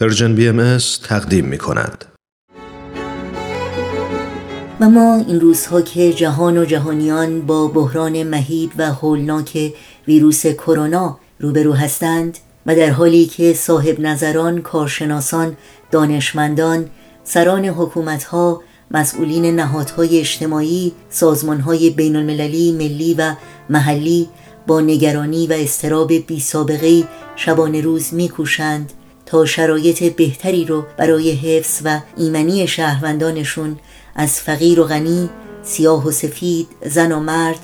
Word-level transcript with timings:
Persian 0.00 0.34
BM 0.34 0.78
تقدیم 1.08 1.44
می 1.44 1.58
کند. 1.58 2.04
و 4.80 4.90
ما 4.90 5.24
این 5.28 5.40
روزها 5.40 5.80
که 5.80 6.12
جهان 6.12 6.58
و 6.58 6.64
جهانیان 6.64 7.40
با 7.40 7.68
بحران 7.68 8.22
مهیب 8.22 8.70
و 8.78 8.92
هولناک 8.92 9.74
ویروس 10.08 10.46
کرونا 10.46 11.18
روبرو 11.40 11.72
هستند 11.72 12.38
و 12.66 12.76
در 12.76 12.90
حالی 12.90 13.26
که 13.26 13.52
صاحب 13.52 14.00
نظران، 14.00 14.62
کارشناسان، 14.62 15.56
دانشمندان، 15.90 16.86
سران 17.24 17.64
حکومتها، 17.64 18.62
مسئولین 18.90 19.56
نهادهای 19.56 20.20
اجتماعی، 20.20 20.92
سازمانهای 21.10 21.90
بین 21.90 22.16
المللی، 22.16 22.72
ملی 22.72 23.14
و 23.14 23.34
محلی 23.70 24.28
با 24.66 24.80
نگرانی 24.80 25.46
و 25.46 25.52
اضطراب 25.52 26.12
بی 26.12 26.40
سابقه 26.40 27.04
شبان 27.36 27.74
روز 27.74 28.14
میکوشند 28.14 28.92
تا 29.26 29.44
شرایط 29.44 30.02
بهتری 30.02 30.64
رو 30.64 30.84
برای 30.96 31.30
حفظ 31.30 31.80
و 31.84 32.00
ایمنی 32.16 32.68
شهروندانشون 32.68 33.78
از 34.14 34.40
فقیر 34.40 34.80
و 34.80 34.84
غنی، 34.84 35.28
سیاه 35.62 36.06
و 36.06 36.10
سفید، 36.10 36.68
زن 36.86 37.12
و 37.12 37.20
مرد 37.20 37.58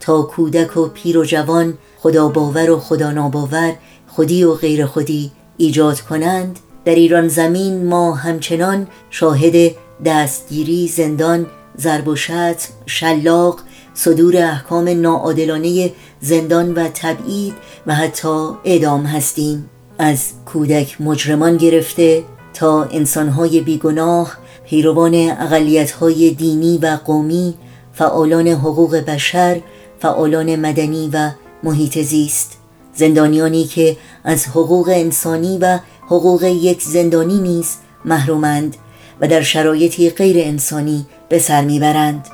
تا 0.00 0.22
کودک 0.22 0.76
و 0.76 0.88
پیر 0.88 1.18
و 1.18 1.24
جوان، 1.24 1.78
خدا 1.98 2.28
باور 2.28 2.70
و 2.70 2.78
خدا 2.78 3.10
ناباور، 3.10 3.74
خودی 4.08 4.44
و 4.44 4.54
غیر 4.54 4.86
خودی 4.86 5.30
ایجاد 5.56 6.00
کنند. 6.00 6.58
در 6.84 6.94
ایران 6.94 7.28
زمین 7.28 7.86
ما 7.86 8.14
همچنان 8.14 8.86
شاهد 9.10 9.74
دستگیری، 10.04 10.88
زندان، 10.88 11.46
ضرب 11.80 12.08
و 12.08 12.16
شتم، 12.16 12.54
شلاق، 12.86 13.60
صدور 13.94 14.36
احکام 14.36 14.88
ناعادلانه 14.88 15.92
زندان 16.20 16.74
و 16.74 16.88
تبعید 16.94 17.54
و 17.86 17.94
حتی 17.94 18.48
اعدام 18.64 19.06
هستیم. 19.06 19.70
از 19.98 20.32
کودک 20.46 21.00
مجرمان 21.00 21.56
گرفته 21.56 22.24
تا 22.54 22.84
انسانهای 22.84 23.60
بیگناه 23.60 24.36
پیروان 24.64 25.14
اقلیتهای 25.14 26.30
دینی 26.30 26.78
و 26.78 26.98
قومی 27.04 27.54
فعالان 27.92 28.48
حقوق 28.48 28.96
بشر 28.96 29.60
فعالان 30.00 30.56
مدنی 30.56 31.10
و 31.12 31.30
محیط 31.62 31.98
زیست. 31.98 32.58
زندانیانی 32.94 33.64
که 33.64 33.96
از 34.24 34.46
حقوق 34.46 34.88
انسانی 34.88 35.58
و 35.58 35.78
حقوق 36.06 36.42
یک 36.42 36.82
زندانی 36.82 37.40
نیز 37.40 37.74
محرومند 38.04 38.76
و 39.20 39.28
در 39.28 39.42
شرایطی 39.42 40.10
غیر 40.10 40.36
انسانی 40.38 41.06
به 41.28 41.38
سر 41.38 41.64
می‌برند. 41.64 42.26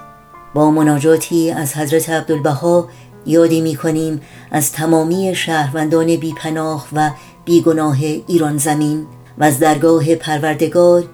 با 0.54 0.70
مناجاتی 0.70 1.50
از 1.50 1.74
حضرت 1.76 2.10
عبدالبها 2.10 2.88
یادی 3.26 3.60
می 3.60 3.76
کنیم 3.76 4.20
از 4.50 4.72
تمامی 4.72 5.34
شهروندان 5.34 6.16
بیپناه 6.16 6.86
و 6.92 7.10
بیگناه 7.44 7.98
ایران 8.26 8.56
زمین 8.56 9.06
و 9.38 9.44
از 9.44 9.58
درگاه 9.58 10.14
پروردگار 10.14 11.04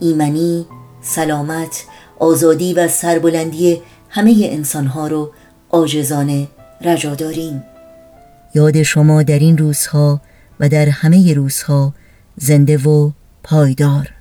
ایمنی، 0.00 0.66
سلامت، 1.02 1.84
آزادی 2.18 2.74
و 2.74 2.88
سربلندی 2.88 3.82
همه 4.08 4.48
انسانها 4.50 5.06
رو 5.06 5.30
آجزانه 5.70 6.48
رجا 6.80 7.14
داریم. 7.14 7.64
یاد 8.54 8.82
شما 8.82 9.22
در 9.22 9.38
این 9.38 9.58
روزها 9.58 10.20
و 10.60 10.68
در 10.68 10.88
همه 10.88 11.34
روزها 11.34 11.94
زنده 12.36 12.76
و 12.76 13.10
پایدار. 13.42 14.19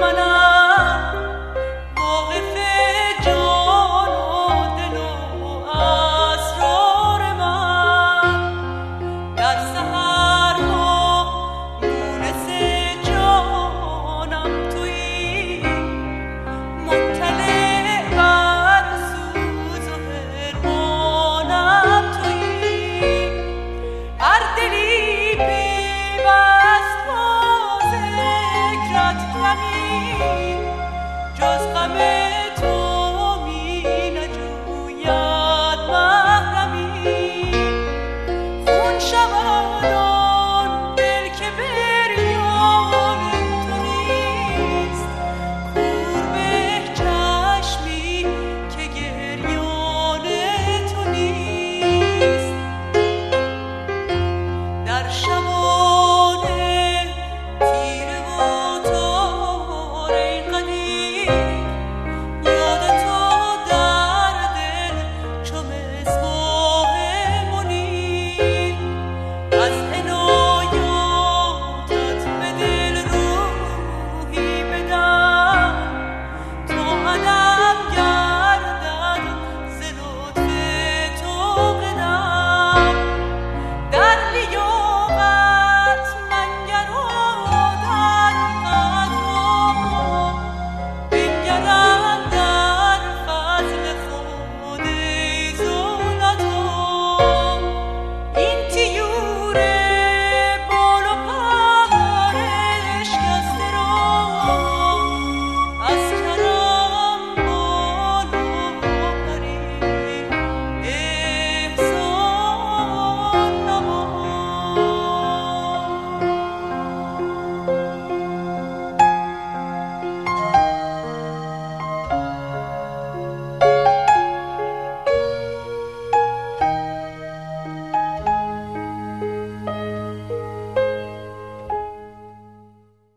bana. 0.00 0.37